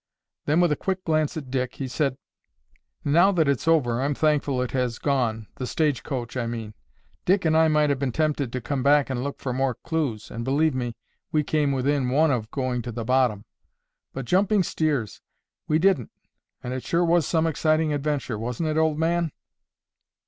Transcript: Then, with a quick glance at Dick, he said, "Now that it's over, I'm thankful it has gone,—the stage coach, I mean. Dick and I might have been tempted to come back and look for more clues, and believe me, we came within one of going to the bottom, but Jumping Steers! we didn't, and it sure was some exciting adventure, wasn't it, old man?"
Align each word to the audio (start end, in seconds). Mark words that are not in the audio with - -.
Then, 0.45 0.61
with 0.61 0.71
a 0.71 0.75
quick 0.75 1.05
glance 1.05 1.37
at 1.37 1.51
Dick, 1.51 1.75
he 1.75 1.87
said, 1.87 2.17
"Now 3.05 3.31
that 3.33 3.47
it's 3.47 3.67
over, 3.67 4.01
I'm 4.01 4.15
thankful 4.15 4.59
it 4.63 4.71
has 4.71 4.97
gone,—the 4.97 5.67
stage 5.67 6.01
coach, 6.01 6.35
I 6.35 6.47
mean. 6.47 6.73
Dick 7.23 7.45
and 7.45 7.55
I 7.55 7.67
might 7.67 7.91
have 7.91 7.99
been 7.99 8.11
tempted 8.11 8.51
to 8.51 8.59
come 8.61 8.81
back 8.81 9.11
and 9.11 9.23
look 9.23 9.39
for 9.39 9.53
more 9.53 9.75
clues, 9.83 10.31
and 10.31 10.43
believe 10.43 10.73
me, 10.73 10.95
we 11.31 11.43
came 11.43 11.71
within 11.71 12.09
one 12.09 12.31
of 12.31 12.49
going 12.49 12.81
to 12.81 12.91
the 12.91 13.05
bottom, 13.05 13.45
but 14.11 14.25
Jumping 14.25 14.63
Steers! 14.63 15.21
we 15.67 15.77
didn't, 15.77 16.09
and 16.63 16.73
it 16.73 16.83
sure 16.83 17.05
was 17.05 17.27
some 17.27 17.45
exciting 17.45 17.93
adventure, 17.93 18.39
wasn't 18.39 18.69
it, 18.69 18.77
old 18.77 18.97
man?" 18.97 19.31